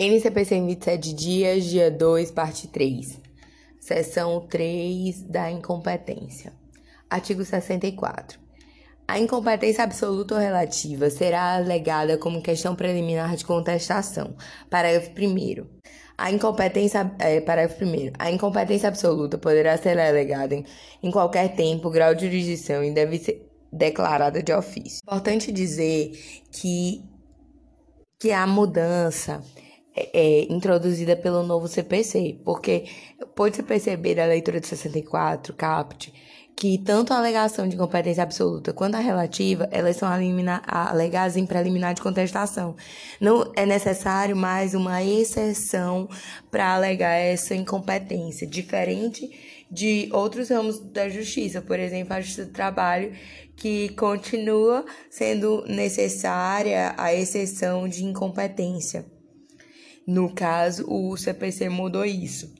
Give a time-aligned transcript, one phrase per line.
[0.00, 3.20] NCPC em 27 dias, dia 2, parte 3.
[3.78, 6.54] Seção 3 da incompetência.
[7.10, 8.40] Artigo 64.
[9.06, 14.34] A incompetência absoluta ou relativa será alegada como questão preliminar de contestação.
[14.70, 15.66] Parágrafo 1
[16.16, 20.64] a incompetência, é, parágrafo 1 A incompetência absoluta poderá ser alegada em,
[21.02, 25.00] em qualquer tempo, grau de jurisdição e deve ser declarada de ofício.
[25.02, 26.12] Importante dizer
[26.50, 27.02] que,
[28.18, 29.42] que a mudança
[30.00, 32.84] é, é, introduzida pelo novo CPC, porque
[33.34, 36.12] pode-se perceber a leitura de 64, CAPT,
[36.56, 40.08] que tanto a alegação de competência absoluta quanto a relativa, elas são
[40.66, 42.76] alegadas em preliminar de contestação.
[43.20, 46.08] Não é necessário mais uma exceção
[46.50, 49.30] para alegar essa incompetência, diferente
[49.70, 53.12] de outros ramos da justiça, por exemplo, a justiça do trabalho,
[53.56, 59.04] que continua sendo necessária a exceção de incompetência.
[60.06, 62.52] No caso, o CPC mudou isso.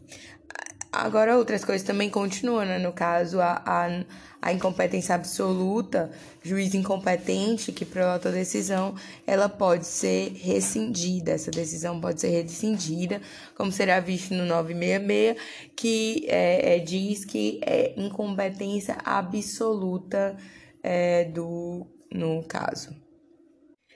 [0.92, 2.78] Agora, outras coisas também continuam, né?
[2.78, 4.04] No caso, a, a,
[4.42, 6.10] a incompetência absoluta,
[6.42, 11.30] juiz incompetente que prolota a decisão, ela pode ser rescindida.
[11.30, 13.22] Essa decisão pode ser rescindida,
[13.54, 15.36] como será visto no 966,
[15.76, 20.36] que é, é, diz que é incompetência absoluta
[20.82, 22.96] é, do, no caso.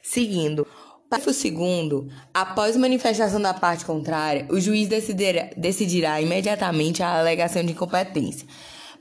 [0.01, 0.64] Seguindo,
[1.15, 7.71] Parágrafo segundo, após manifestação da parte contrária, o juiz decidirá, decidirá imediatamente a alegação de
[7.71, 8.49] incompetência.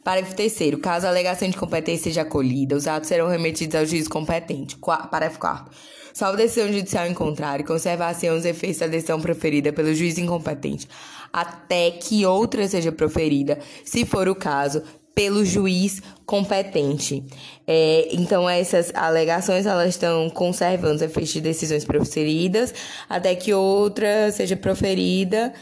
[0.03, 4.07] Parágrafo terceiro, caso a alegação de competência seja acolhida, os atos serão remetidos ao juiz
[4.07, 4.77] competente.
[4.77, 5.71] Parágrafo quarto,
[6.13, 10.87] salvo decisão judicial em contrário, conservar-se os efeitos da decisão proferida pelo juiz incompetente,
[11.31, 14.83] até que outra seja proferida, se for o caso,
[15.15, 17.23] pelo juiz competente.
[17.67, 22.73] É, então, essas alegações elas estão conservando os efeitos de decisões proferidas
[23.07, 25.53] até que outra seja proferida,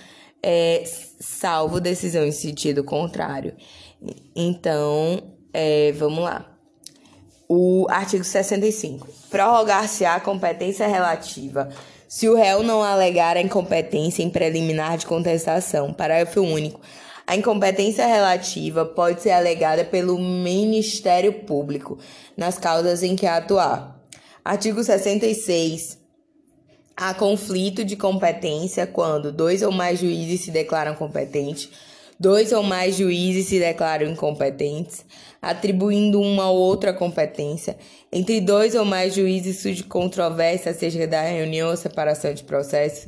[0.42, 0.84] é,
[1.20, 3.54] salvo decisão em sentido contrário.
[4.36, 5.22] Então,
[5.54, 6.48] é, vamos lá.
[7.48, 9.08] O artigo 65.
[9.30, 11.70] Prorrogar-se-á competência relativa
[12.08, 15.94] se o réu não alegar a incompetência em preliminar de contestação.
[15.94, 16.80] Parágrafo único.
[17.32, 21.98] A incompetência relativa pode ser alegada pelo Ministério Público
[22.36, 23.98] nas causas em que atuar.
[24.44, 25.98] Artigo 66.
[26.94, 31.70] Há conflito de competência quando dois ou mais juízes se declaram competentes,
[32.20, 35.06] dois ou mais juízes se declaram incompetentes,
[35.42, 37.78] atribuindo uma ou outra competência,
[38.12, 43.08] entre dois ou mais juízes surge controvérsia acerca da reunião ou separação de processos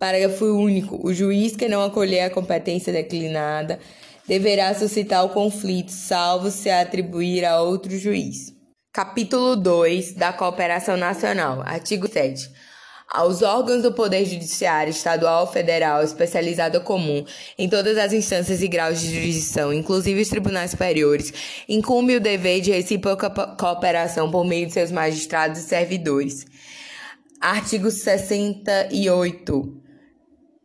[0.00, 0.98] Parágrafo único.
[1.06, 3.78] O juiz que não acolher a competência declinada
[4.26, 8.50] deverá suscitar o conflito, salvo se atribuir a outro juiz.
[8.94, 11.60] Capítulo 2 da Cooperação Nacional.
[11.66, 12.50] Artigo 7.
[13.12, 17.22] Aos órgãos do Poder Judiciário Estadual, Federal, especializado ou comum,
[17.58, 21.30] em todas as instâncias e graus de jurisdição, inclusive os tribunais superiores,
[21.68, 26.46] incumbe o dever de recíproca cooperação por meio de seus magistrados e servidores.
[27.38, 29.89] Artigo 68.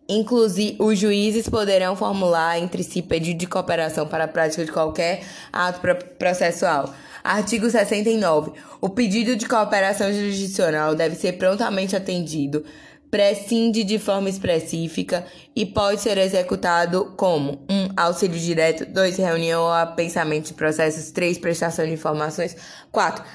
[0.07, 5.23] Inclusive, os juízes poderão formular entre si pedido de cooperação para a prática de qualquer
[5.51, 5.81] ato
[6.19, 6.93] processual.
[7.23, 8.51] Artigo 69.
[8.79, 12.63] O pedido de cooperação jurisdicional deve ser prontamente atendido,
[13.09, 17.73] prescinde de forma específica e pode ser executado como 1.
[17.73, 19.17] Um, auxílio direto 2.
[19.17, 21.39] Reunião ou apensamento de processos 3.
[21.39, 22.55] Prestação de informações
[22.91, 23.25] 4.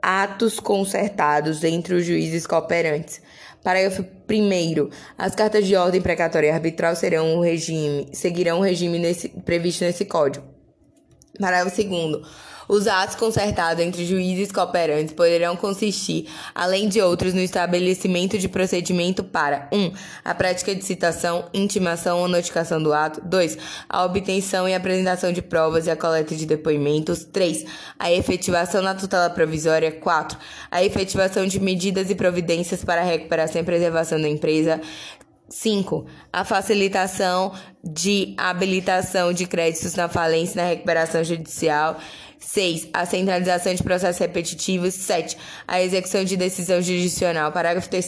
[0.00, 3.20] Atos concertados entre os juízes cooperantes
[3.66, 8.96] Parágrafo 1 As cartas de ordem precatória e arbitral serão o regime, seguirão o regime
[8.96, 10.46] nesse, previsto nesse Código.
[11.40, 12.22] Parágrafo 2
[12.68, 19.22] os atos concertados entre juízes cooperantes poderão consistir, além de outros, no estabelecimento de procedimento
[19.22, 19.78] para 1.
[19.78, 19.92] Um,
[20.24, 23.20] a prática de citação, intimação ou notificação do ato.
[23.24, 23.58] 2.
[23.88, 27.24] A obtenção e apresentação de provas e a coleta de depoimentos.
[27.24, 27.64] 3.
[27.98, 29.92] A efetivação da tutela provisória.
[29.92, 30.38] 4.
[30.70, 34.80] A efetivação de medidas e providências para a recuperação e preservação da empresa.
[35.48, 36.06] 5.
[36.32, 37.52] A facilitação
[37.84, 41.98] de habilitação de créditos na falência e na recuperação judicial.
[42.38, 42.88] 6.
[42.92, 44.94] A centralização de processos repetitivos.
[44.94, 45.36] 7.
[45.66, 47.52] A execução de decisão jurisdicional.
[47.52, 48.06] Parágrafo 3.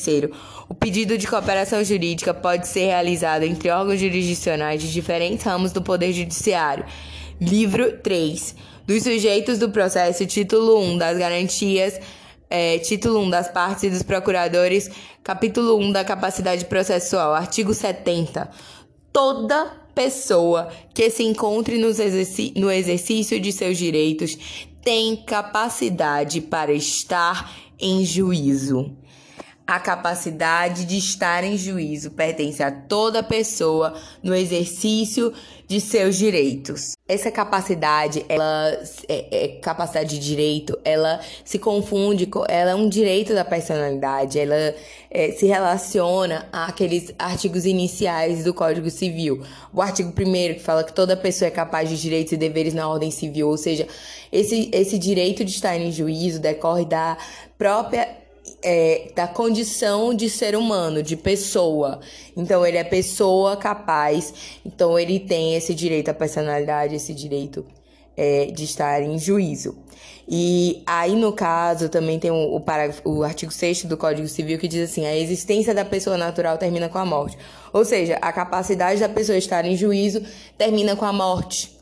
[0.68, 5.82] O pedido de cooperação jurídica pode ser realizado entre órgãos jurisdicionais de diferentes ramos do
[5.82, 6.84] Poder Judiciário.
[7.40, 8.54] Livro 3.
[8.86, 12.00] Dos sujeitos do processo, título 1 das garantias
[12.50, 14.90] é, título 1 das partes e dos procuradores,
[15.22, 18.48] capítulo 1 da capacidade processual, artigo 70.
[19.12, 24.38] Toda pessoa que se encontre no exercício de seus direitos
[24.80, 28.92] tem capacidade para estar em juízo.
[29.68, 33.92] A capacidade de estar em juízo pertence a toda pessoa
[34.22, 35.30] no exercício
[35.66, 36.96] de seus direitos.
[37.06, 42.88] Essa capacidade, ela é, é, capacidade de direito, ela se confunde, com, ela é um
[42.88, 44.74] direito da personalidade, ela
[45.10, 49.44] é, se relaciona àqueles artigos iniciais do Código Civil.
[49.70, 52.88] O artigo 1 que fala que toda pessoa é capaz de direitos e deveres na
[52.88, 53.86] ordem civil, ou seja,
[54.32, 57.18] esse, esse direito de estar em juízo decorre da
[57.58, 58.27] própria
[58.62, 62.00] é, da condição de ser humano, de pessoa.
[62.36, 64.32] Então, ele é pessoa capaz,
[64.64, 67.64] então ele tem esse direito à personalidade, esse direito
[68.16, 69.76] é, de estar em juízo.
[70.30, 74.58] E aí, no caso, também tem o, o, parágrafo, o artigo 6 do Código Civil
[74.58, 77.38] que diz assim: a existência da pessoa natural termina com a morte.
[77.72, 80.22] Ou seja, a capacidade da pessoa estar em juízo
[80.58, 81.78] termina com a morte.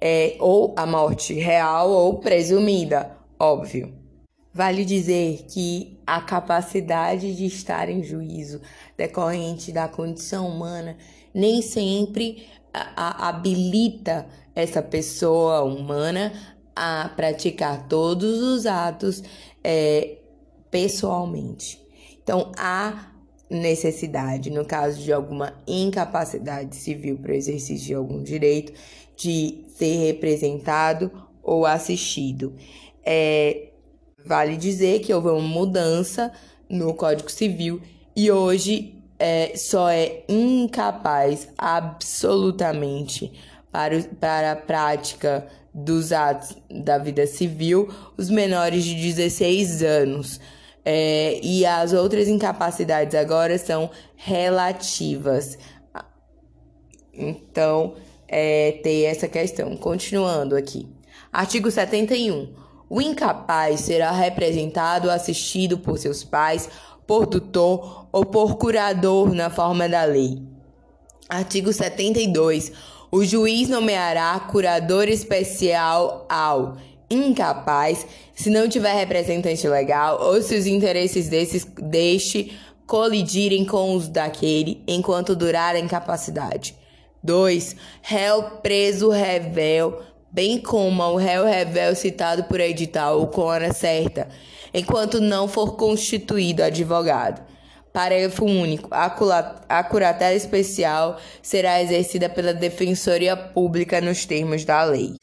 [0.00, 3.99] É, ou a morte real ou presumida, óbvio.
[4.52, 8.60] Vale dizer que a capacidade de estar em juízo
[8.96, 10.96] decorrente da condição humana
[11.32, 16.32] nem sempre habilita essa pessoa humana
[16.74, 19.22] a praticar todos os atos
[19.62, 20.16] é,
[20.68, 21.80] pessoalmente.
[22.22, 23.12] Então, há
[23.48, 28.72] necessidade, no caso de alguma incapacidade civil para o exercício de algum direito,
[29.16, 31.10] de ser representado
[31.42, 32.54] ou assistido.
[33.04, 33.69] É,
[34.24, 36.32] Vale dizer que houve uma mudança
[36.68, 37.80] no Código Civil
[38.14, 43.32] e hoje é, só é incapaz absolutamente
[43.70, 50.40] para, para a prática dos atos da vida civil os menores de 16 anos.
[50.84, 55.58] É, e as outras incapacidades agora são relativas.
[57.12, 57.94] Então,
[58.26, 59.76] é, tem essa questão.
[59.76, 60.88] Continuando aqui.
[61.30, 62.69] Artigo 71.
[62.92, 66.68] O incapaz será representado assistido por seus pais,
[67.06, 70.42] por tutor ou por curador na forma da lei.
[71.28, 72.72] Artigo 72.
[73.12, 76.78] O juiz nomeará curador especial ao
[77.08, 78.04] incapaz
[78.34, 82.58] se não tiver representante legal ou se os interesses desses, deste
[82.88, 86.74] colidirem com os daquele enquanto durar a incapacidade.
[87.22, 87.76] 2.
[88.02, 90.00] Réu preso revel
[90.30, 94.28] bem como ao réu revel citado por edital ou com hora certa,
[94.72, 97.42] enquanto não for constituído advogado.
[97.92, 98.88] Parágrafo único.
[98.92, 105.16] A curatela especial será exercida pela Defensoria Pública nos termos da lei.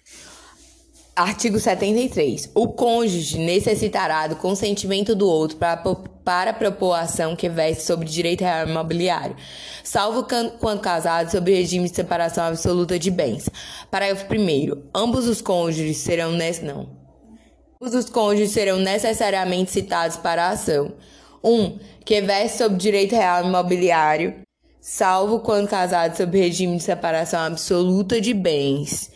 [1.15, 2.51] Artigo 73.
[2.53, 5.81] O cônjuge necessitará do consentimento do outro para,
[6.27, 9.33] para propor ação que verse sobre direito real imobiliário,
[9.81, 10.27] salvo
[10.59, 13.49] quando casado sob regime de separação absoluta de bens.
[13.89, 14.89] Parágrafo 1.
[14.93, 16.89] Ambos os cônjuges serão nesse não.
[17.81, 20.91] Ambos os cônjuges serão necessariamente citados para a ação.
[21.41, 21.49] 1.
[21.49, 24.35] Um, que verse sobre direito real imobiliário,
[24.81, 29.11] salvo quando casado sob regime de separação absoluta de bens.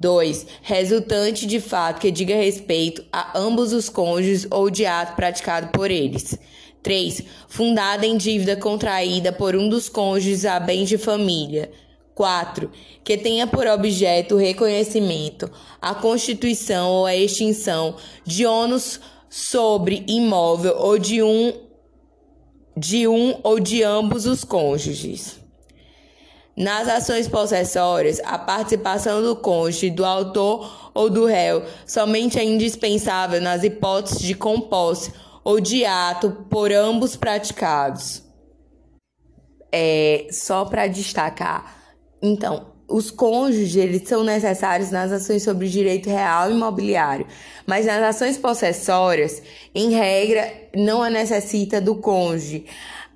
[0.00, 0.46] 2.
[0.62, 5.90] Resultante de fato que diga respeito a ambos os cônjuges ou de ato praticado por
[5.90, 6.38] eles.
[6.82, 7.24] 3.
[7.48, 11.70] Fundada em dívida contraída por um dos cônjuges a bens de família.
[12.14, 12.70] 4.
[13.04, 15.50] Que tenha por objeto o reconhecimento,
[15.80, 21.52] a constituição ou a extinção de ônus sobre imóvel ou de um,
[22.76, 25.37] de um ou de ambos os cônjuges.
[26.58, 33.40] Nas ações possessórias, a participação do cônjuge, do autor ou do réu somente é indispensável
[33.40, 35.12] nas hipóteses de composse
[35.44, 38.24] ou de ato por ambos praticados.
[39.70, 41.76] É, só para destacar,
[42.20, 47.26] então, os cônjuges eles são necessários nas ações sobre direito real imobiliário,
[47.68, 49.40] mas nas ações possessórias,
[49.72, 52.64] em regra, não a necessita do cônjuge,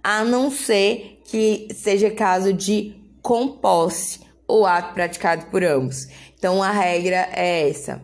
[0.01, 6.09] a não ser que seja caso de com posse ou ato praticado por ambos.
[6.37, 8.03] Então a regra é essa.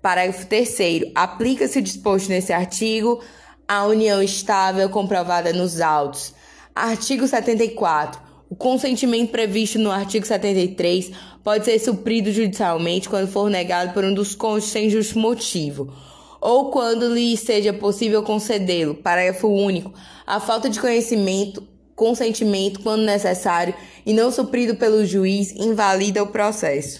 [0.00, 3.20] Parágrafo 3 aplica-se o disposto nesse artigo
[3.66, 6.34] à união estável comprovada nos autos.
[6.74, 8.20] Artigo 74.
[8.50, 11.10] O consentimento previsto no artigo 73
[11.42, 15.92] pode ser suprido judicialmente quando for negado por um dos cônjuges sem justo motivo,
[16.40, 18.94] ou quando lhe seja possível concedê-lo.
[18.94, 19.94] Parágrafo único.
[20.26, 21.66] A falta de conhecimento
[22.02, 23.72] consentimento quando necessário
[24.04, 26.90] e não suprido pelo juiz, invalida o processo.